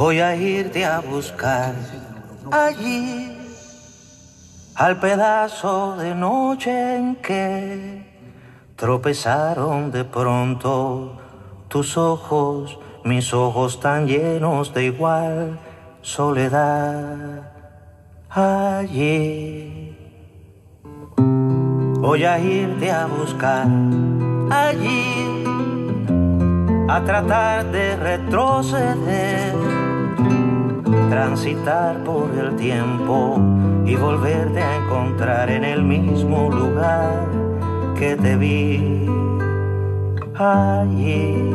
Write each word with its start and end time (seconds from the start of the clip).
Voy 0.00 0.18
a 0.18 0.34
irte 0.34 0.82
a 0.82 1.00
buscar 1.00 1.74
allí 2.50 3.36
al 4.74 4.98
pedazo 4.98 5.94
de 5.98 6.14
noche 6.14 6.96
en 6.96 7.16
que 7.16 8.02
tropezaron 8.76 9.90
de 9.90 10.04
pronto 10.06 11.18
tus 11.68 11.98
ojos, 11.98 12.78
mis 13.04 13.34
ojos 13.34 13.78
tan 13.78 14.06
llenos 14.06 14.72
de 14.72 14.84
igual 14.86 15.60
soledad. 16.00 17.52
Allí 18.30 19.98
voy 22.00 22.24
a 22.24 22.38
irte 22.38 22.90
a 22.90 23.04
buscar 23.04 23.66
allí 24.50 25.44
a 26.88 27.00
tratar 27.04 27.70
de 27.70 27.96
retroceder, 27.96 29.79
transitar 31.10 32.04
por 32.04 32.30
el 32.38 32.54
tiempo 32.54 33.36
y 33.84 33.96
volverte 33.96 34.62
a 34.62 34.76
encontrar 34.76 35.50
en 35.50 35.64
el 35.64 35.82
mismo 35.82 36.48
lugar 36.48 37.26
que 37.98 38.14
te 38.14 38.36
vi 38.36 39.08
allí. 40.36 41.50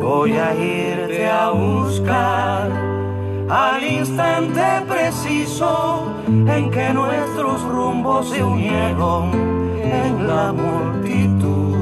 Voy 0.00 0.32
a 0.32 0.54
irte 0.56 1.28
a 1.28 1.50
buscar 1.50 2.68
al 3.48 3.84
instante 3.84 4.62
preciso 4.88 6.12
en 6.26 6.68
que 6.72 6.92
nuestros 6.92 7.62
rumbos 7.62 8.28
se 8.28 8.42
unieron 8.42 9.30
en 9.80 10.26
la 10.26 10.52
multitud. 10.52 11.76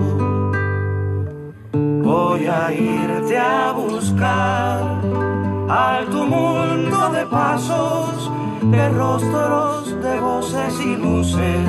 Voy 2.04 2.46
a 2.46 2.70
irte 2.70 3.38
a 3.38 3.72
buscar 3.72 5.27
al 5.68 6.08
tumulto 6.08 7.10
de 7.10 7.26
pasos, 7.26 8.30
de 8.62 8.88
rostros, 8.90 10.02
de 10.02 10.20
voces 10.20 10.80
y 10.80 10.96
luces, 10.96 11.68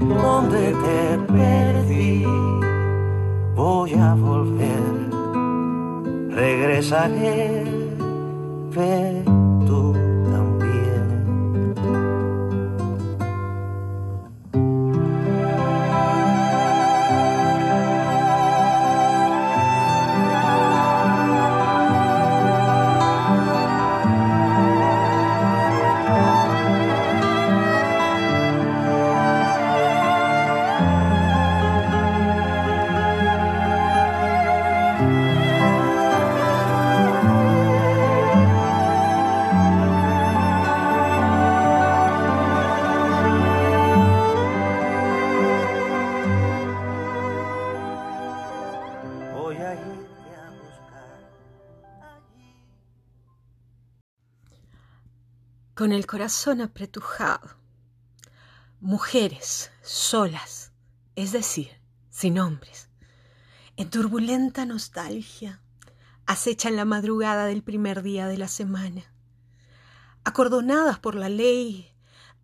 donde 0.00 0.72
te 0.72 1.32
perdí. 1.32 2.24
Voy 3.54 3.94
a 3.94 4.14
volver, 4.14 5.10
regresaré, 6.30 7.64
ve 8.70 9.39
con 55.80 55.92
el 55.92 56.06
corazón 56.06 56.60
apretujado. 56.60 57.56
Mujeres 58.80 59.70
solas, 59.80 60.72
es 61.16 61.32
decir, 61.32 61.70
sin 62.10 62.38
hombres, 62.38 62.90
en 63.78 63.88
turbulenta 63.88 64.66
nostalgia, 64.66 65.62
acechan 66.26 66.76
la 66.76 66.84
madrugada 66.84 67.46
del 67.46 67.62
primer 67.62 68.02
día 68.02 68.26
de 68.28 68.36
la 68.36 68.48
semana. 68.48 69.10
Acordonadas 70.22 70.98
por 70.98 71.14
la 71.14 71.30
ley, 71.30 71.94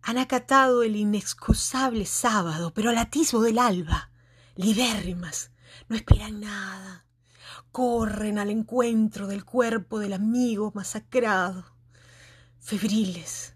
han 0.01 0.17
acatado 0.17 0.81
el 0.81 0.95
inexcusable 0.95 2.07
sábado, 2.07 2.73
pero 2.73 2.89
al 2.89 2.97
atisbo 2.97 3.43
del 3.43 3.59
alba, 3.59 4.09
libérrimas, 4.55 5.51
no 5.89 5.95
esperan 5.95 6.39
nada, 6.39 7.05
corren 7.71 8.39
al 8.39 8.49
encuentro 8.49 9.27
del 9.27 9.45
cuerpo 9.45 9.99
del 9.99 10.13
amigo 10.13 10.71
masacrado 10.73 11.76
febriles, 12.67 13.53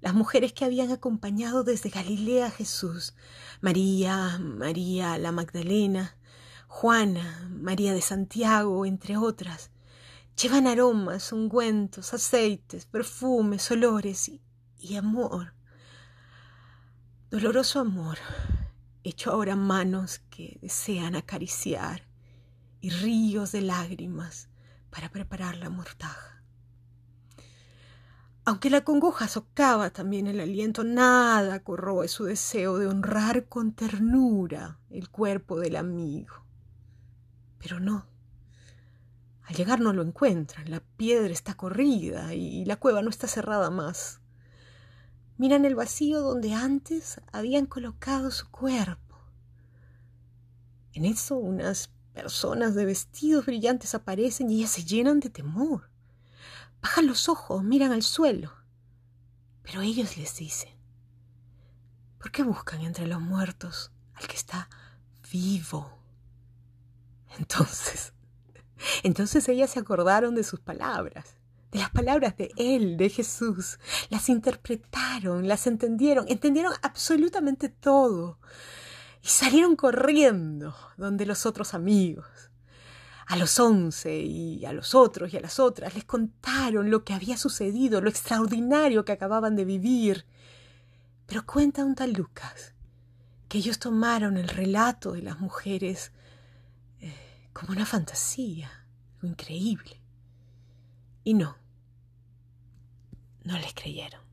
las 0.00 0.14
mujeres 0.14 0.54
que 0.54 0.64
habían 0.64 0.90
acompañado 0.90 1.62
desde 1.62 1.90
Galilea 1.90 2.46
a 2.46 2.50
Jesús, 2.50 3.14
María, 3.60 4.38
María 4.38 5.18
la 5.18 5.30
Magdalena, 5.30 6.16
Juana, 6.66 7.50
María 7.50 7.92
de 7.92 8.00
Santiago, 8.00 8.86
entre 8.86 9.18
otras, 9.18 9.70
llevan 10.40 10.66
aromas, 10.66 11.32
ungüentos, 11.32 12.14
aceites, 12.14 12.86
perfumes, 12.86 13.70
olores 13.70 14.26
y, 14.30 14.40
y 14.78 14.96
amor. 14.96 15.52
Doloroso 17.30 17.80
amor, 17.80 18.16
hecho 19.04 19.32
ahora 19.32 19.54
manos 19.54 20.20
que 20.30 20.58
desean 20.62 21.14
acariciar 21.14 22.08
y 22.80 22.88
ríos 22.88 23.52
de 23.52 23.60
lágrimas 23.60 24.48
para 24.88 25.10
preparar 25.10 25.58
la 25.58 25.68
mortaja. 25.68 26.35
Aunque 28.48 28.70
la 28.70 28.84
congoja 28.84 29.26
socava 29.26 29.90
también 29.90 30.28
el 30.28 30.38
aliento, 30.38 30.84
nada 30.84 31.64
corroe 31.64 32.06
su 32.06 32.26
deseo 32.26 32.78
de 32.78 32.86
honrar 32.86 33.48
con 33.48 33.72
ternura 33.72 34.78
el 34.88 35.10
cuerpo 35.10 35.58
del 35.58 35.74
amigo. 35.74 36.44
Pero 37.58 37.80
no. 37.80 38.06
Al 39.42 39.56
llegar 39.56 39.80
no 39.80 39.92
lo 39.92 40.02
encuentran, 40.02 40.70
la 40.70 40.78
piedra 40.78 41.32
está 41.32 41.54
corrida 41.54 42.34
y 42.34 42.64
la 42.64 42.76
cueva 42.76 43.02
no 43.02 43.10
está 43.10 43.26
cerrada 43.26 43.68
más. 43.70 44.20
Miran 45.38 45.64
el 45.64 45.74
vacío 45.74 46.20
donde 46.20 46.54
antes 46.54 47.20
habían 47.32 47.66
colocado 47.66 48.30
su 48.30 48.48
cuerpo. 48.52 49.18
En 50.92 51.04
eso 51.04 51.36
unas 51.36 51.90
personas 52.14 52.76
de 52.76 52.84
vestidos 52.84 53.44
brillantes 53.44 53.96
aparecen 53.96 54.50
y 54.50 54.58
ellas 54.58 54.70
se 54.70 54.84
llenan 54.84 55.18
de 55.18 55.30
temor. 55.30 55.95
Bajan 56.86 57.08
los 57.08 57.28
ojos, 57.28 57.64
miran 57.64 57.90
al 57.90 58.04
suelo. 58.04 58.52
Pero 59.64 59.80
ellos 59.80 60.16
les 60.16 60.36
dicen, 60.36 60.70
¿por 62.16 62.30
qué 62.30 62.44
buscan 62.44 62.80
entre 62.82 63.08
los 63.08 63.20
muertos 63.20 63.90
al 64.14 64.28
que 64.28 64.36
está 64.36 64.68
vivo? 65.32 65.98
Entonces, 67.40 68.12
entonces 69.02 69.48
ellas 69.48 69.70
se 69.70 69.80
acordaron 69.80 70.36
de 70.36 70.44
sus 70.44 70.60
palabras, 70.60 71.34
de 71.72 71.80
las 71.80 71.90
palabras 71.90 72.36
de 72.36 72.52
Él, 72.56 72.96
de 72.96 73.08
Jesús. 73.08 73.80
Las 74.08 74.28
interpretaron, 74.28 75.48
las 75.48 75.66
entendieron, 75.66 76.26
entendieron 76.28 76.72
absolutamente 76.82 77.68
todo. 77.68 78.38
Y 79.24 79.26
salieron 79.26 79.74
corriendo 79.74 80.76
donde 80.96 81.26
los 81.26 81.46
otros 81.46 81.74
amigos 81.74 82.28
a 83.26 83.36
los 83.36 83.58
once 83.58 84.16
y 84.16 84.64
a 84.64 84.72
los 84.72 84.94
otros 84.94 85.32
y 85.32 85.36
a 85.36 85.40
las 85.40 85.58
otras 85.58 85.94
les 85.94 86.04
contaron 86.04 86.90
lo 86.90 87.04
que 87.04 87.12
había 87.12 87.36
sucedido, 87.36 88.00
lo 88.00 88.08
extraordinario 88.08 89.04
que 89.04 89.12
acababan 89.12 89.56
de 89.56 89.64
vivir. 89.64 90.26
Pero 91.26 91.44
cuenta 91.44 91.84
un 91.84 91.96
tal 91.96 92.12
Lucas 92.12 92.72
que 93.48 93.58
ellos 93.58 93.78
tomaron 93.78 94.36
el 94.36 94.48
relato 94.48 95.12
de 95.12 95.22
las 95.22 95.40
mujeres 95.40 96.12
eh, 97.00 97.48
como 97.52 97.72
una 97.72 97.86
fantasía, 97.86 98.70
algo 99.14 99.28
increíble. 99.28 100.00
Y 101.24 101.34
no, 101.34 101.56
no 103.42 103.58
les 103.58 103.74
creyeron. 103.74 104.25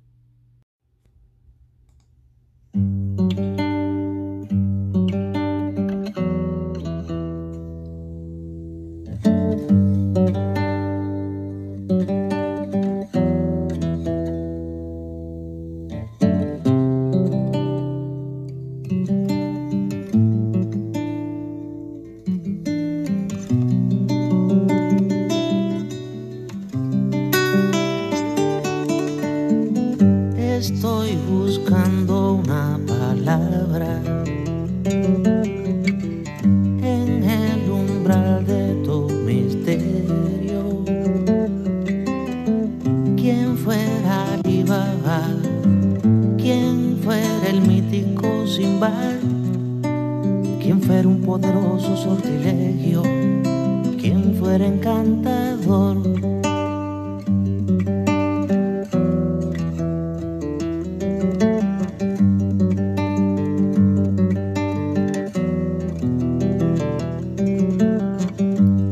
Poderoso 51.84 51.98
sortilegio, 51.98 53.02
quien 54.00 54.36
fuera 54.36 54.66
encantador. 54.66 55.98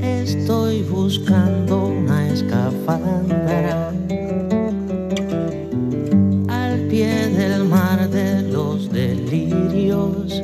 Estoy 0.01 0.83
buscando 0.83 1.85
una 1.87 2.29
escafandra 2.29 3.89
al 6.49 6.79
pie 6.89 7.29
del 7.29 7.63
mar 7.65 8.09
de 8.09 8.41
los 8.43 8.91
delirios. 8.91 10.43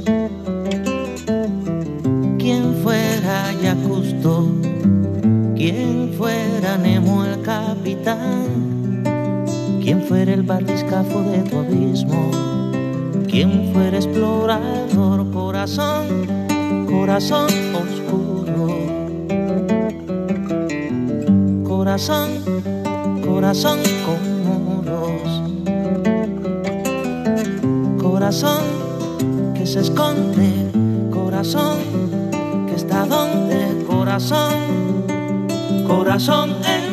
Quien 9.82 10.02
fuera 10.08 10.34
el 10.34 10.44
batiscafo 10.44 11.24
de 11.24 11.40
tu 11.40 11.58
abismo, 11.58 12.32
quien 13.28 13.74
fuera 13.74 13.98
explorador, 13.98 15.30
corazón, 15.32 16.06
corazón 16.90 17.50
oscuro. 17.76 18.68
Corazón, 21.68 22.30
corazón 23.26 23.80
con 24.06 24.20
muros. 24.46 25.22
Corazón 28.02 28.64
que 29.54 29.66
se 29.66 29.82
esconde, 29.82 30.72
corazón 31.12 31.80
que 32.68 32.76
está 32.76 33.06
donde, 33.06 33.84
corazón, 33.86 34.54
corazón 35.88 36.56
en 36.64 36.87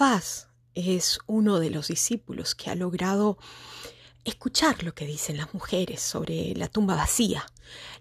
Cleofás 0.00 0.48
es 0.74 1.18
uno 1.26 1.60
de 1.60 1.68
los 1.68 1.88
discípulos 1.88 2.54
que 2.54 2.70
ha 2.70 2.74
logrado 2.74 3.36
escuchar 4.24 4.82
lo 4.82 4.94
que 4.94 5.04
dicen 5.04 5.36
las 5.36 5.52
mujeres 5.52 6.00
sobre 6.00 6.54
la 6.54 6.68
tumba 6.68 6.94
vacía, 6.94 7.44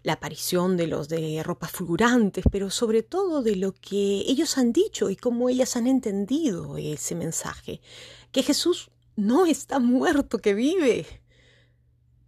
la 0.04 0.14
aparición 0.14 0.78
de 0.78 0.88
los 0.88 1.10
de 1.10 1.44
ropas 1.44 1.72
fulgurantes, 1.72 2.46
pero 2.50 2.70
sobre 2.70 3.04
todo 3.04 3.42
de 3.42 3.58
lo 3.58 3.74
que 3.74 4.24
ellos 4.28 4.58
han 4.58 4.72
dicho 4.72 5.10
y 5.10 5.18
cómo 5.18 5.50
ellas 5.50 5.76
han 5.76 5.88
entendido 5.88 6.78
ese 6.78 7.16
mensaje, 7.16 7.82
que 8.32 8.44
Jesús 8.44 8.92
no 9.18 9.46
está 9.46 9.80
muerto, 9.80 10.38
que 10.38 10.54
vive. 10.54 11.06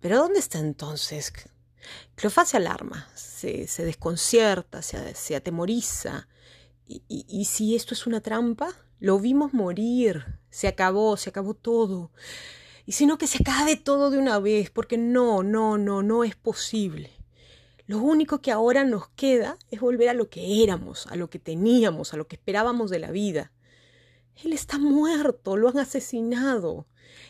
Pero 0.01 0.17
¿dónde 0.17 0.39
está 0.39 0.59
entonces? 0.59 1.31
Cleofás 2.15 2.49
se 2.49 2.57
alarma, 2.57 3.07
se, 3.15 3.65
desconcierta, 3.77 4.81
se, 4.81 5.33
atemoriza. 5.33 6.27
¿Y, 6.85 7.03
y, 7.07 7.25
¿Y 7.29 7.45
si 7.45 7.73
esto 7.73 7.93
es 7.93 8.05
una 8.05 8.19
trampa? 8.19 8.75
Lo 9.01 9.17
vimos 9.17 9.51
morir, 9.51 10.25
se 10.51 10.67
acabó, 10.67 11.17
se 11.17 11.31
acabó 11.31 11.55
todo. 11.55 12.11
Y 12.85 12.91
sino 12.91 13.17
que 13.17 13.25
se 13.25 13.39
acabe 13.41 13.75
todo 13.75 14.11
de 14.11 14.19
una 14.19 14.37
vez, 14.37 14.69
porque 14.69 14.95
no, 14.95 15.41
no, 15.41 15.79
no, 15.79 16.03
no 16.03 16.23
es 16.23 16.35
posible. 16.35 17.09
Lo 17.87 17.97
único 17.97 18.43
que 18.43 18.51
ahora 18.51 18.83
nos 18.83 19.09
queda 19.09 19.57
es 19.71 19.79
volver 19.79 20.09
a 20.09 20.13
lo 20.13 20.29
que 20.29 20.63
éramos, 20.63 21.07
a 21.07 21.15
lo 21.15 21.31
que 21.31 21.39
teníamos, 21.39 22.13
a 22.13 22.17
lo 22.17 22.27
que 22.27 22.35
esperábamos 22.35 22.91
de 22.91 22.99
la 22.99 23.09
vida. 23.09 23.51
Él 24.35 24.53
está 24.53 24.77
muerto, 24.77 25.57
lo 25.57 25.69
han 25.69 25.79
asesinado. 25.79 26.85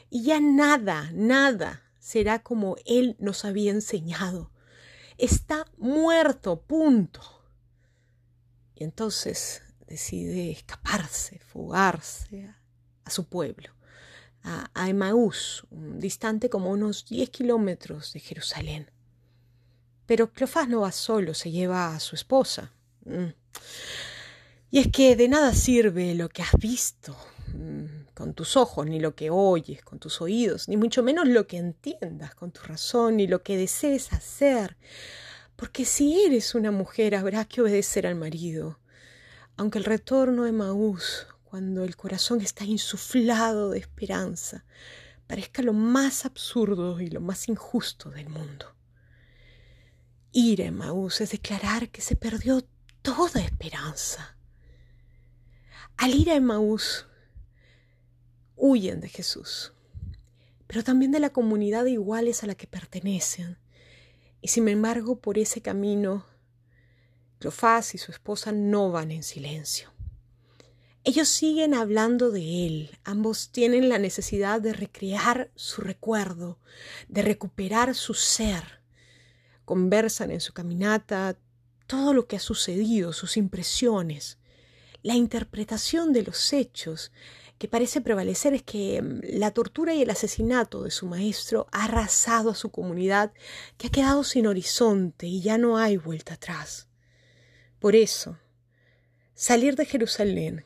Y 0.09 0.23
ya 0.23 0.41
nada, 0.41 1.09
nada 1.13 1.83
será 1.99 2.43
como 2.43 2.75
Él 2.85 3.15
nos 3.17 3.45
había 3.45 3.71
enseñado. 3.71 4.51
Está 5.17 5.65
muerto, 5.77 6.63
punto. 6.63 7.21
Y 8.75 8.83
entonces 8.83 9.61
decide 9.91 10.51
escaparse, 10.51 11.39
fugarse 11.39 12.53
a, 13.03 13.09
su 13.09 13.25
pueblo, 13.25 13.69
a, 14.43 14.69
a 14.73 14.89
Emaús, 14.89 15.65
distante 15.69 16.49
como 16.49 16.71
unos 16.71 17.05
10 17.05 17.29
kilómetros 17.29 18.13
de 18.13 18.19
Jerusalén. 18.19 18.89
Pero 20.05 20.31
Cleofás 20.31 20.67
no 20.67 20.81
va 20.81 20.91
solo, 20.91 21.33
se 21.33 21.51
lleva 21.51 21.95
a 21.95 21.99
su 21.99 22.15
esposa. 22.15 22.73
Y 24.69 24.79
es 24.79 24.87
que 24.91 25.15
de 25.15 25.27
nada 25.27 25.53
sirve 25.53 26.15
lo 26.15 26.29
que 26.29 26.41
has 26.41 26.53
visto 26.57 27.15
con 28.13 28.33
tus 28.33 28.57
ojos, 28.57 28.85
ni 28.85 28.99
lo 28.99 29.15
que 29.15 29.29
oyes 29.29 29.83
con 29.83 29.99
tus 29.99 30.21
oídos, 30.21 30.67
ni 30.67 30.77
mucho 30.77 31.01
menos 31.01 31.27
lo 31.27 31.47
que 31.47 31.57
entiendas 31.57 32.35
con 32.35 32.51
tu 32.51 32.61
razón, 32.63 33.17
ni 33.17 33.27
lo 33.27 33.41
que 33.41 33.57
desees 33.57 34.11
hacer. 34.13 34.77
Porque 35.55 35.85
si 35.85 36.23
eres 36.25 36.55
una 36.55 36.71
mujer 36.71 37.15
habrá 37.15 37.45
que 37.45 37.61
obedecer 37.61 38.05
al 38.05 38.15
marido 38.15 38.80
aunque 39.61 39.77
el 39.77 39.85
retorno 39.85 40.45
de 40.45 40.53
Maús, 40.53 41.27
cuando 41.43 41.83
el 41.83 41.95
corazón 41.95 42.41
está 42.41 42.65
insuflado 42.65 43.69
de 43.69 43.77
esperanza, 43.77 44.65
parezca 45.27 45.61
lo 45.61 45.71
más 45.71 46.25
absurdo 46.25 46.99
y 46.99 47.11
lo 47.11 47.21
más 47.21 47.47
injusto 47.47 48.09
del 48.09 48.27
mundo. 48.27 48.75
Ir 50.31 50.63
a 50.63 50.65
Emaús 50.65 51.21
es 51.21 51.29
declarar 51.29 51.89
que 51.89 52.01
se 52.01 52.15
perdió 52.15 52.65
toda 53.03 53.39
esperanza. 53.39 54.35
Al 55.95 56.15
ir 56.15 56.31
a 56.31 56.35
Emaús, 56.35 57.05
huyen 58.55 58.99
de 58.99 59.09
Jesús, 59.09 59.73
pero 60.65 60.83
también 60.83 61.11
de 61.11 61.19
la 61.19 61.29
comunidad 61.29 61.83
de 61.83 61.91
iguales 61.91 62.43
a 62.43 62.47
la 62.47 62.55
que 62.55 62.65
pertenecen. 62.65 63.59
Y 64.41 64.47
sin 64.47 64.67
embargo, 64.69 65.19
por 65.19 65.37
ese 65.37 65.61
camino 65.61 66.25
Cleofás 67.41 67.95
y 67.95 67.97
su 67.97 68.11
esposa 68.11 68.51
no 68.51 68.91
van 68.91 69.09
en 69.09 69.23
silencio. 69.23 69.91
Ellos 71.03 71.27
siguen 71.27 71.73
hablando 71.73 72.29
de 72.29 72.67
él, 72.67 72.99
ambos 73.03 73.49
tienen 73.51 73.89
la 73.89 73.97
necesidad 73.97 74.61
de 74.61 74.73
recrear 74.73 75.49
su 75.55 75.81
recuerdo, 75.81 76.59
de 77.07 77.23
recuperar 77.23 77.95
su 77.95 78.13
ser. 78.13 78.81
Conversan 79.65 80.29
en 80.29 80.39
su 80.39 80.53
caminata 80.53 81.35
todo 81.87 82.13
lo 82.13 82.27
que 82.27 82.35
ha 82.35 82.39
sucedido, 82.39 83.11
sus 83.11 83.35
impresiones. 83.37 84.37
La 85.01 85.15
interpretación 85.15 86.13
de 86.13 86.21
los 86.21 86.53
hechos 86.53 87.11
que 87.57 87.67
parece 87.67 88.01
prevalecer 88.01 88.53
es 88.53 88.61
que 88.61 89.01
la 89.23 89.49
tortura 89.49 89.95
y 89.95 90.03
el 90.03 90.11
asesinato 90.11 90.83
de 90.83 90.91
su 90.91 91.07
maestro 91.07 91.65
ha 91.71 91.85
arrasado 91.85 92.51
a 92.51 92.55
su 92.55 92.69
comunidad, 92.69 93.33
que 93.79 93.87
ha 93.87 93.91
quedado 93.91 94.23
sin 94.23 94.45
horizonte 94.45 95.25
y 95.25 95.41
ya 95.41 95.57
no 95.57 95.79
hay 95.79 95.97
vuelta 95.97 96.35
atrás. 96.35 96.90
Por 97.81 97.95
eso, 97.95 98.37
salir 99.33 99.75
de 99.75 99.85
Jerusalén 99.87 100.63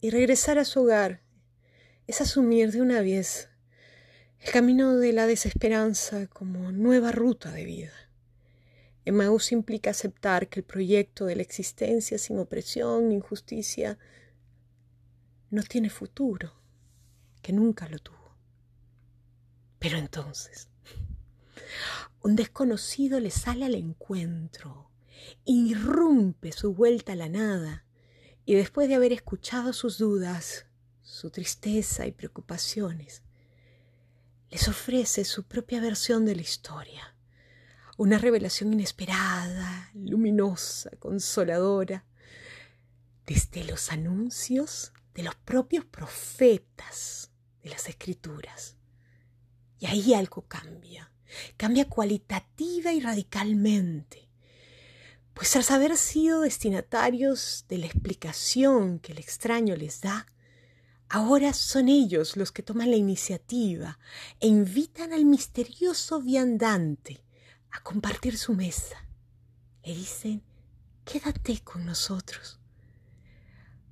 y 0.00 0.10
regresar 0.10 0.58
a 0.58 0.64
su 0.64 0.80
hogar 0.80 1.22
es 2.08 2.20
asumir 2.20 2.72
de 2.72 2.82
una 2.82 3.02
vez 3.02 3.50
el 4.40 4.50
camino 4.50 4.96
de 4.96 5.12
la 5.12 5.28
desesperanza 5.28 6.26
como 6.26 6.72
nueva 6.72 7.12
ruta 7.12 7.52
de 7.52 7.64
vida. 7.64 7.92
Emmaús 9.04 9.52
implica 9.52 9.90
aceptar 9.90 10.48
que 10.48 10.58
el 10.58 10.66
proyecto 10.66 11.26
de 11.26 11.36
la 11.36 11.42
existencia 11.42 12.18
sin 12.18 12.36
opresión 12.40 13.10
ni 13.10 13.14
injusticia 13.14 13.96
no 15.50 15.62
tiene 15.62 15.88
futuro, 15.88 16.52
que 17.42 17.52
nunca 17.52 17.88
lo 17.88 18.00
tuvo. 18.00 18.34
Pero 19.78 19.98
entonces, 19.98 20.68
un 22.22 22.34
desconocido 22.34 23.20
le 23.20 23.30
sale 23.30 23.66
al 23.66 23.76
encuentro 23.76 24.85
irrumpe 25.44 26.52
su 26.52 26.74
vuelta 26.74 27.12
a 27.12 27.16
la 27.16 27.28
nada 27.28 27.84
y 28.44 28.54
después 28.54 28.88
de 28.88 28.94
haber 28.94 29.12
escuchado 29.12 29.72
sus 29.72 29.98
dudas, 29.98 30.66
su 31.02 31.30
tristeza 31.30 32.06
y 32.06 32.12
preocupaciones, 32.12 33.22
les 34.50 34.68
ofrece 34.68 35.24
su 35.24 35.44
propia 35.44 35.80
versión 35.80 36.24
de 36.24 36.36
la 36.36 36.42
historia, 36.42 37.16
una 37.96 38.18
revelación 38.18 38.72
inesperada, 38.72 39.90
luminosa, 39.94 40.90
consoladora, 40.98 42.04
desde 43.26 43.64
los 43.64 43.90
anuncios 43.90 44.92
de 45.14 45.24
los 45.24 45.34
propios 45.34 45.84
profetas 45.84 47.32
de 47.62 47.70
las 47.70 47.88
escrituras. 47.88 48.76
Y 49.78 49.86
ahí 49.86 50.14
algo 50.14 50.42
cambia. 50.42 51.10
cambia 51.56 51.88
cualitativa 51.88 52.92
y 52.92 53.00
radicalmente. 53.00 54.25
Pues 55.36 55.50
tras 55.50 55.70
haber 55.70 55.98
sido 55.98 56.40
destinatarios 56.40 57.66
de 57.68 57.76
la 57.76 57.84
explicación 57.84 58.98
que 58.98 59.12
el 59.12 59.18
extraño 59.18 59.76
les 59.76 60.00
da, 60.00 60.26
ahora 61.10 61.52
son 61.52 61.90
ellos 61.90 62.38
los 62.38 62.52
que 62.52 62.62
toman 62.62 62.90
la 62.90 62.96
iniciativa 62.96 63.98
e 64.40 64.46
invitan 64.46 65.12
al 65.12 65.26
misterioso 65.26 66.22
viandante 66.22 67.22
a 67.70 67.82
compartir 67.82 68.38
su 68.38 68.54
mesa. 68.54 68.96
Le 69.84 69.94
dicen, 69.94 70.42
quédate 71.04 71.60
con 71.62 71.84
nosotros. 71.84 72.58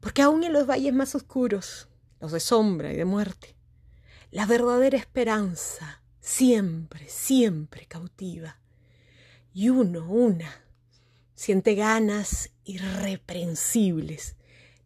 Porque 0.00 0.22
aún 0.22 0.44
en 0.44 0.52
los 0.54 0.66
valles 0.66 0.94
más 0.94 1.14
oscuros, 1.14 1.90
los 2.20 2.32
de 2.32 2.40
sombra 2.40 2.90
y 2.90 2.96
de 2.96 3.04
muerte, 3.04 3.54
la 4.30 4.46
verdadera 4.46 4.96
esperanza 4.96 6.02
siempre, 6.20 7.06
siempre 7.10 7.84
cautiva. 7.84 8.58
Y 9.52 9.68
uno, 9.68 10.08
una, 10.08 10.63
siente 11.34 11.74
ganas 11.74 12.50
irreprensibles 12.64 14.36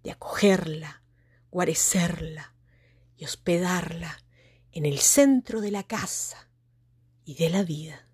de 0.03 0.13
acogerla, 0.13 1.03
guarecerla 1.51 2.55
y 3.17 3.25
hospedarla 3.25 4.23
en 4.73 4.87
el 4.87 4.99
centro 4.99 5.61
de 5.61 5.71
la 5.71 5.83
casa 5.83 6.49
y 7.25 7.35
de 7.35 7.51
la 7.51 7.63
vida. 7.63 8.08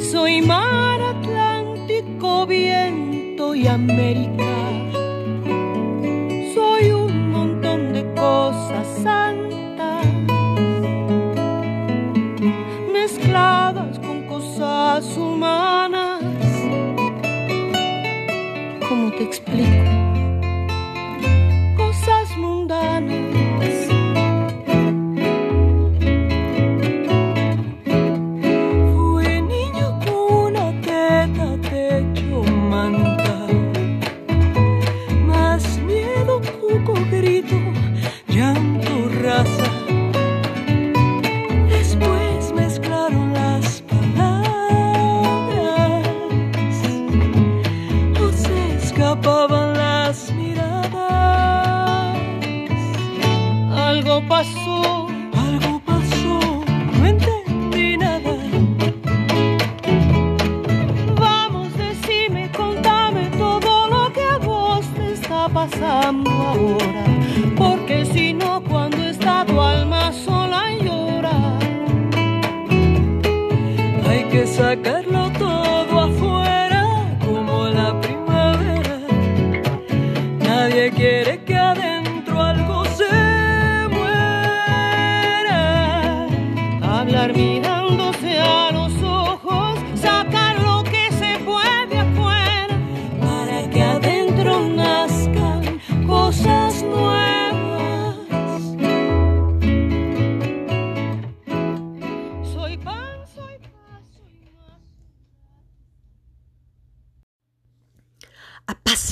Soy 0.00 0.40
mar 0.40 0.98
Atlántico, 0.98 2.46
viento 2.46 3.54
y 3.54 3.66
América. 3.66 4.56
Soy 6.54 6.92
un 6.92 7.32
montón 7.32 7.92
de 7.92 8.02
cosas 8.14 8.86
santas, 9.02 10.06
mezcladas 12.90 13.98
con 13.98 14.22
cosas 14.22 15.04
humanas. 15.18 16.22
¿Cómo 18.88 19.10
te 19.10 19.22
explico? 19.22 20.05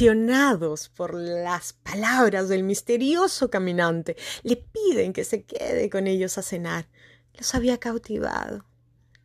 Apasionados 0.04 0.90
por 0.90 1.14
las 1.14 1.73
palabras 1.73 2.49
del 2.50 2.62
misterioso 2.62 3.49
caminante, 3.49 4.16
le 4.42 4.56
piden 4.56 5.14
que 5.14 5.25
se 5.25 5.44
quede 5.44 5.88
con 5.88 6.06
ellos 6.06 6.37
a 6.37 6.42
cenar. 6.42 6.88
Los 7.32 7.54
había 7.54 7.78
cautivado. 7.78 8.66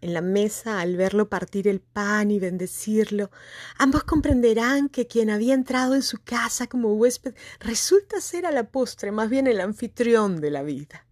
En 0.02 0.14
la 0.14 0.22
mesa, 0.22 0.80
al 0.80 0.96
verlo 0.96 1.28
partir 1.28 1.68
el 1.68 1.82
pan 1.82 2.32
y 2.32 2.40
bendecirlo, 2.40 3.30
ambos 3.78 4.06
comprenderán 4.06 4.88
que 4.88 5.06
quien 5.06 5.30
había 5.30 5.54
entrado 5.54 5.96
en 5.96 6.02
su 6.02 6.24
casa 6.24 6.68
como 6.68 6.94
huésped 6.94 7.36
resulta 7.60 8.22
ser 8.22 8.46
a 8.46 8.52
la 8.52 8.72
postre 8.72 9.12
más 9.12 9.30
bien 9.30 9.48
el 9.48 9.60
anfitrión 9.60 10.40
de 10.40 10.52
la 10.52 10.64
vida. 10.64 11.06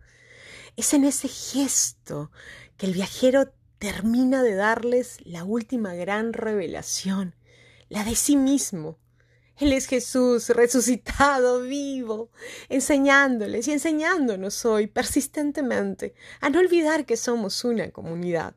Es 0.78 0.94
en 0.94 1.04
ese 1.04 1.28
gesto 1.28 2.32
que 2.78 2.86
el 2.86 2.94
viajero 2.94 3.52
termina 3.80 4.44
de 4.44 4.56
darles 4.56 5.18
la 5.26 5.44
última 5.44 5.94
gran 5.94 6.32
revelación, 6.32 7.36
la 7.90 8.06
de 8.06 8.16
sí 8.16 8.38
mismo, 8.38 8.98
él 9.60 9.74
es 9.74 9.88
Jesús 9.88 10.50
resucitado, 10.50 11.62
vivo, 11.62 12.30
enseñándoles 12.70 13.68
y 13.68 13.72
enseñándonos 13.72 14.66
hoy 14.66 14.88
persistentemente 14.88 16.14
a 16.42 16.50
no 16.50 16.60
olvidar 16.60 17.06
que 17.06 17.18
somos 17.18 17.64
una 17.64 17.90
comunidad. 17.92 18.56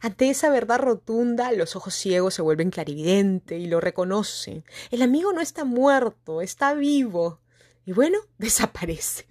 Ante 0.00 0.30
esa 0.30 0.48
verdad 0.48 0.78
rotunda, 0.78 1.52
los 1.52 1.74
ojos 1.74 1.94
ciegos 1.94 2.34
se 2.34 2.42
vuelven 2.42 2.70
clarividentes 2.70 3.60
y 3.60 3.66
lo 3.66 3.80
reconocen. 3.80 4.64
El 4.90 5.02
amigo 5.02 5.32
no 5.32 5.40
está 5.40 5.64
muerto, 5.64 6.40
está 6.40 6.74
vivo. 6.74 7.40
Y 7.84 7.92
bueno, 7.92 8.18
desaparece. 8.38 9.26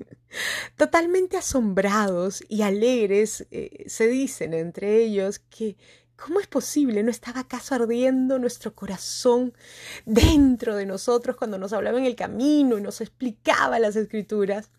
Totalmente 0.75 1.37
asombrados 1.37 2.43
y 2.49 2.63
alegres, 2.63 3.47
eh, 3.51 3.85
se 3.87 4.07
dicen 4.07 4.53
entre 4.53 5.03
ellos 5.03 5.39
que 5.39 5.77
¿Cómo 6.17 6.39
es 6.39 6.47
posible? 6.47 7.03
¿No 7.03 7.11
estaba 7.11 7.41
acaso 7.41 7.75
ardiendo 7.75 8.39
nuestro 8.39 8.73
corazón 8.73 9.53
dentro 10.05 10.75
de 10.75 10.87
nosotros 10.87 11.37
cuando 11.37 11.59
nos 11.59 11.73
hablaba 11.73 11.99
en 11.99 12.05
el 12.05 12.15
camino 12.15 12.77
y 12.77 12.81
nos 12.81 13.01
explicaba 13.01 13.77
las 13.77 13.95
escrituras? 13.95 14.71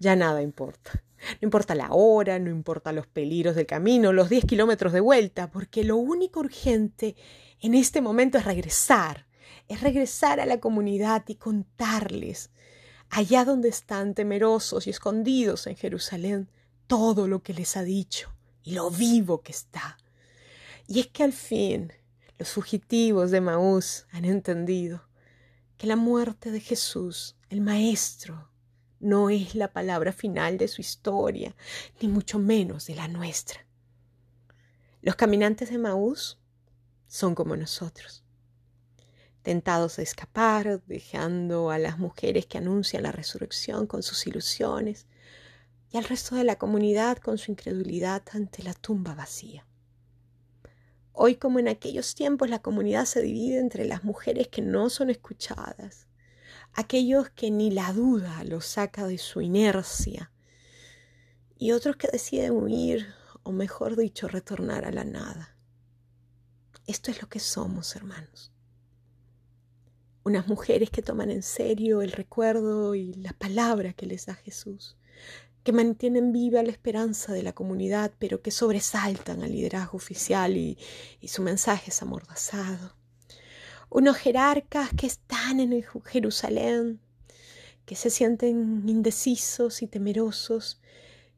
Ya 0.00 0.16
nada 0.16 0.42
importa. 0.42 1.04
No 1.40 1.46
importa 1.46 1.76
la 1.76 1.90
hora, 1.92 2.40
no 2.40 2.50
importa 2.50 2.90
los 2.90 3.06
peligros 3.06 3.54
del 3.54 3.66
camino, 3.66 4.12
los 4.12 4.28
10 4.28 4.44
kilómetros 4.44 4.92
de 4.92 4.98
vuelta, 4.98 5.48
porque 5.48 5.84
lo 5.84 5.96
único 5.96 6.40
urgente 6.40 7.14
en 7.60 7.74
este 7.74 8.00
momento 8.00 8.36
es 8.36 8.44
regresar, 8.44 9.28
es 9.68 9.80
regresar 9.80 10.40
a 10.40 10.46
la 10.46 10.58
comunidad 10.58 11.22
y 11.28 11.36
contarles, 11.36 12.50
allá 13.10 13.44
donde 13.44 13.68
están 13.68 14.14
temerosos 14.14 14.88
y 14.88 14.90
escondidos 14.90 15.68
en 15.68 15.76
Jerusalén, 15.76 16.50
todo 16.88 17.28
lo 17.28 17.44
que 17.44 17.54
les 17.54 17.76
ha 17.76 17.84
dicho 17.84 18.34
y 18.64 18.72
lo 18.72 18.90
vivo 18.90 19.42
que 19.42 19.52
está. 19.52 19.98
Y 20.92 21.00
es 21.00 21.06
que 21.06 21.22
al 21.22 21.32
fin 21.32 21.90
los 22.38 22.50
fugitivos 22.50 23.30
de 23.30 23.40
Maús 23.40 24.04
han 24.10 24.26
entendido 24.26 25.02
que 25.78 25.86
la 25.86 25.96
muerte 25.96 26.50
de 26.50 26.60
Jesús, 26.60 27.34
el 27.48 27.62
Maestro, 27.62 28.50
no 29.00 29.30
es 29.30 29.54
la 29.54 29.72
palabra 29.72 30.12
final 30.12 30.58
de 30.58 30.68
su 30.68 30.82
historia, 30.82 31.56
ni 31.98 32.08
mucho 32.08 32.38
menos 32.38 32.84
de 32.84 32.94
la 32.94 33.08
nuestra. 33.08 33.66
Los 35.00 35.16
caminantes 35.16 35.70
de 35.70 35.78
Maús 35.78 36.38
son 37.06 37.34
como 37.34 37.56
nosotros, 37.56 38.22
tentados 39.40 39.98
a 39.98 40.02
escapar, 40.02 40.82
dejando 40.84 41.70
a 41.70 41.78
las 41.78 41.98
mujeres 41.98 42.44
que 42.44 42.58
anuncian 42.58 43.04
la 43.04 43.12
resurrección 43.12 43.86
con 43.86 44.02
sus 44.02 44.26
ilusiones 44.26 45.06
y 45.90 45.96
al 45.96 46.04
resto 46.04 46.34
de 46.34 46.44
la 46.44 46.56
comunidad 46.56 47.16
con 47.16 47.38
su 47.38 47.50
incredulidad 47.50 48.22
ante 48.34 48.62
la 48.62 48.74
tumba 48.74 49.14
vacía. 49.14 49.64
Hoy 51.14 51.36
como 51.36 51.58
en 51.58 51.68
aquellos 51.68 52.14
tiempos 52.14 52.48
la 52.48 52.62
comunidad 52.62 53.04
se 53.04 53.20
divide 53.20 53.58
entre 53.58 53.84
las 53.84 54.02
mujeres 54.02 54.48
que 54.48 54.62
no 54.62 54.88
son 54.88 55.10
escuchadas, 55.10 56.06
aquellos 56.72 57.28
que 57.30 57.50
ni 57.50 57.70
la 57.70 57.92
duda 57.92 58.44
los 58.44 58.64
saca 58.64 59.06
de 59.06 59.18
su 59.18 59.42
inercia 59.42 60.32
y 61.58 61.72
otros 61.72 61.96
que 61.96 62.08
deciden 62.08 62.52
huir 62.52 63.06
o 63.42 63.52
mejor 63.52 63.96
dicho 63.96 64.26
retornar 64.26 64.86
a 64.86 64.90
la 64.90 65.04
nada. 65.04 65.56
Esto 66.86 67.10
es 67.10 67.20
lo 67.20 67.28
que 67.28 67.40
somos, 67.40 67.94
hermanos. 67.94 68.50
Unas 70.24 70.48
mujeres 70.48 70.90
que 70.90 71.02
toman 71.02 71.30
en 71.30 71.42
serio 71.42 72.00
el 72.00 72.12
recuerdo 72.12 72.94
y 72.94 73.12
la 73.14 73.32
palabra 73.32 73.92
que 73.92 74.06
les 74.06 74.26
da 74.26 74.34
Jesús, 74.34 74.96
que 75.62 75.72
mantienen 75.72 76.32
viva 76.32 76.62
la 76.62 76.70
esperanza 76.70 77.32
de 77.32 77.42
la 77.42 77.52
comunidad, 77.52 78.12
pero 78.18 78.42
que 78.42 78.50
sobresaltan 78.50 79.42
al 79.42 79.52
liderazgo 79.52 79.96
oficial 79.96 80.56
y, 80.56 80.78
su 81.26 81.42
mensaje 81.42 81.90
es 81.90 82.02
amordazado. 82.02 82.94
Unos 83.88 84.16
jerarcas 84.16 84.90
que 84.96 85.06
están 85.06 85.60
en 85.60 85.84
Jerusalén, 86.06 87.00
que 87.84 87.94
se 87.94 88.10
sienten 88.10 88.88
indecisos 88.88 89.82
y 89.82 89.86
temerosos, 89.86 90.80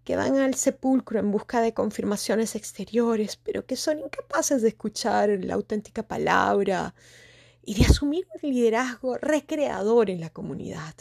que 0.04 0.16
van 0.16 0.36
al 0.36 0.54
sepulcro 0.54 1.18
en 1.18 1.30
busca 1.30 1.60
de 1.60 1.74
confirmaciones 1.74 2.54
exteriores, 2.54 3.36
pero 3.36 3.66
que 3.66 3.76
son 3.76 3.98
incapaces 3.98 4.62
de 4.62 4.68
escuchar 4.68 5.30
la 5.42 5.54
auténtica 5.54 6.02
palabra 6.02 6.94
y 7.62 7.74
de 7.74 7.86
asumir 7.86 8.26
un 8.42 8.50
liderazgo 8.50 9.16
recreador 9.16 10.10
en 10.10 10.20
la 10.20 10.30
comunidad 10.30 10.94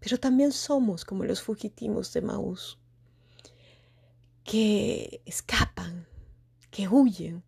pero 0.00 0.18
también 0.18 0.52
somos 0.52 1.04
como 1.04 1.24
los 1.24 1.42
fugitivos 1.42 2.12
de 2.12 2.22
Maús, 2.22 2.78
que 4.44 5.22
escapan, 5.24 6.06
que 6.70 6.88
huyen 6.88 7.42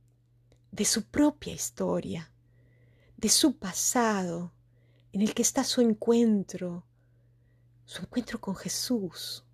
de 0.73 0.85
su 0.85 1.05
propia 1.05 1.53
historia, 1.53 2.33
de 3.17 3.29
su 3.29 3.57
pasado, 3.59 4.53
en 5.13 5.23
el 5.23 5.35
que 5.35 5.43
está 5.43 5.65
su 5.65 5.81
encuentro, 5.81 6.85
su 7.85 8.03
encuentro 8.03 8.41
con 8.41 8.57
Jesús, 8.57 9.45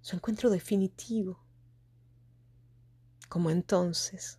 su 0.00 0.16
encuentro 0.16 0.50
definitivo. 0.50 1.42
Como 3.28 3.50
entonces, 3.50 4.38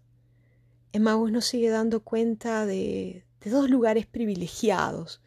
Emmaus 0.91 1.31
nos 1.31 1.45
sigue 1.45 1.69
dando 1.69 2.03
cuenta 2.03 2.65
de, 2.65 3.25
de 3.39 3.49
dos 3.49 3.69
lugares 3.69 4.05
privilegiados, 4.05 5.21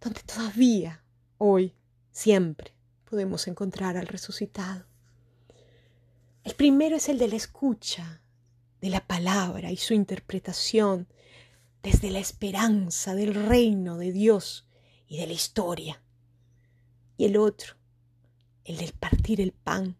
donde 0.00 0.22
todavía 0.22 1.04
hoy 1.38 1.74
Siempre 2.12 2.74
podemos 3.08 3.48
encontrar 3.48 3.96
al 3.96 4.06
resucitado. 4.06 4.84
El 6.44 6.54
primero 6.54 6.96
es 6.96 7.08
el 7.08 7.18
de 7.18 7.28
la 7.28 7.36
escucha 7.36 8.22
de 8.82 8.90
la 8.90 9.06
palabra 9.06 9.70
y 9.70 9.76
su 9.78 9.94
interpretación 9.94 11.08
desde 11.82 12.10
la 12.10 12.18
esperanza 12.18 13.14
del 13.14 13.34
reino 13.34 13.96
de 13.96 14.12
Dios 14.12 14.66
y 15.06 15.18
de 15.18 15.26
la 15.26 15.32
historia. 15.32 16.02
Y 17.16 17.24
el 17.24 17.36
otro, 17.36 17.76
el 18.64 18.76
del 18.76 18.92
partir 18.92 19.40
el 19.40 19.52
pan, 19.52 19.96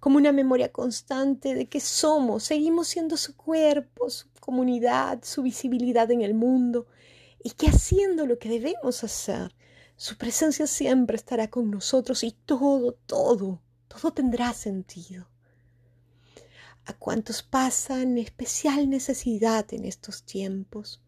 como 0.00 0.18
una 0.18 0.32
memoria 0.32 0.70
constante 0.70 1.54
de 1.54 1.66
que 1.66 1.80
somos, 1.80 2.44
seguimos 2.44 2.88
siendo 2.88 3.16
su 3.16 3.36
cuerpo, 3.36 4.10
su 4.10 4.28
comunidad, 4.40 5.20
su 5.24 5.42
visibilidad 5.42 6.10
en 6.10 6.22
el 6.22 6.34
mundo, 6.34 6.86
y 7.42 7.50
que 7.50 7.68
haciendo 7.68 8.26
lo 8.26 8.38
que 8.38 8.48
debemos 8.48 9.02
hacer, 9.02 9.54
su 10.02 10.16
presencia 10.16 10.66
siempre 10.66 11.14
estará 11.14 11.48
con 11.48 11.70
nosotros 11.70 12.24
y 12.24 12.32
todo, 12.32 12.94
todo, 13.06 13.62
todo 13.86 14.12
tendrá 14.12 14.52
sentido. 14.52 15.28
A 16.86 16.92
cuantos 16.92 17.44
pasan 17.44 18.18
especial 18.18 18.90
necesidad 18.90 19.72
en 19.72 19.84
estos 19.84 20.24
tiempos 20.24 21.00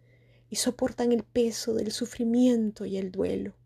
y 0.48 0.54
soportan 0.54 1.11
el 1.11 1.24
peso 1.24 1.74
del 1.74 1.90
sufrimiento 1.90 2.85
y 2.85 2.96
el 2.96 3.11
duelo. 3.11 3.57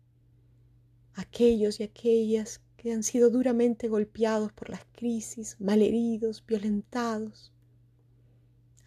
Aquellos 1.13 1.79
y 1.79 1.83
aquellas 1.83 2.61
que 2.75 2.91
han 2.91 3.03
sido 3.03 3.29
duramente 3.29 3.87
golpeados 3.87 4.51
por 4.51 4.71
las 4.71 4.81
crisis, 4.93 5.57
malheridos, 5.59 6.43
violentados, 6.43 7.51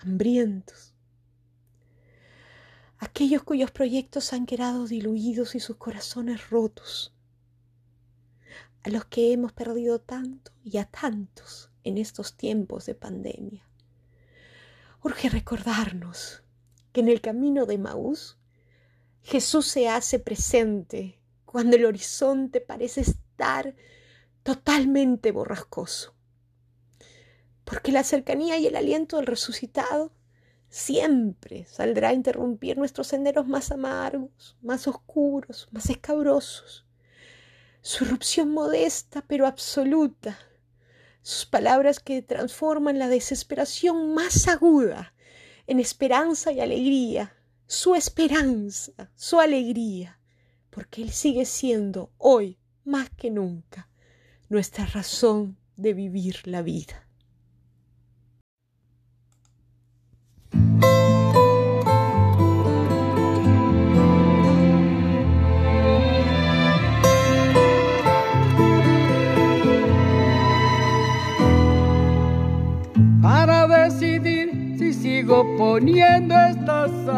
hambrientos, 0.00 0.91
aquellos 3.02 3.42
cuyos 3.42 3.72
proyectos 3.72 4.32
han 4.32 4.46
quedado 4.46 4.86
diluidos 4.86 5.56
y 5.56 5.60
sus 5.60 5.76
corazones 5.76 6.50
rotos, 6.50 7.12
a 8.84 8.90
los 8.90 9.06
que 9.06 9.32
hemos 9.32 9.52
perdido 9.52 10.00
tanto 10.00 10.52
y 10.62 10.78
a 10.78 10.84
tantos 10.84 11.72
en 11.82 11.98
estos 11.98 12.36
tiempos 12.36 12.86
de 12.86 12.94
pandemia. 12.94 13.68
Urge 15.02 15.28
recordarnos 15.30 16.44
que 16.92 17.00
en 17.00 17.08
el 17.08 17.20
camino 17.20 17.66
de 17.66 17.76
Maús 17.76 18.38
Jesús 19.24 19.66
se 19.66 19.88
hace 19.88 20.20
presente 20.20 21.18
cuando 21.44 21.74
el 21.74 21.86
horizonte 21.86 22.60
parece 22.60 23.00
estar 23.00 23.74
totalmente 24.44 25.32
borrascoso, 25.32 26.14
porque 27.64 27.90
la 27.90 28.04
cercanía 28.04 28.58
y 28.58 28.68
el 28.68 28.76
aliento 28.76 29.16
del 29.16 29.26
resucitado 29.26 30.12
siempre 30.72 31.66
saldrá 31.66 32.08
a 32.08 32.12
interrumpir 32.14 32.78
nuestros 32.78 33.08
senderos 33.08 33.46
más 33.46 33.70
amargos, 33.70 34.56
más 34.62 34.88
oscuros, 34.88 35.68
más 35.70 35.90
escabrosos. 35.90 36.86
Su 37.82 38.04
irrupción 38.04 38.48
modesta 38.48 39.22
pero 39.28 39.46
absoluta, 39.46 40.38
sus 41.20 41.44
palabras 41.44 42.00
que 42.00 42.22
transforman 42.22 42.98
la 42.98 43.08
desesperación 43.08 44.14
más 44.14 44.48
aguda 44.48 45.12
en 45.66 45.78
esperanza 45.78 46.52
y 46.52 46.60
alegría, 46.60 47.36
su 47.66 47.94
esperanza, 47.94 49.10
su 49.14 49.40
alegría, 49.40 50.18
porque 50.70 51.02
Él 51.02 51.10
sigue 51.10 51.44
siendo 51.44 52.12
hoy 52.16 52.58
más 52.84 53.10
que 53.10 53.30
nunca 53.30 53.90
nuestra 54.48 54.86
razón 54.86 55.58
de 55.76 55.92
vivir 55.92 56.46
la 56.46 56.62
vida. 56.62 57.06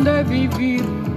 Razón 0.00 0.04
de 0.04 0.22
vivir 0.24 1.09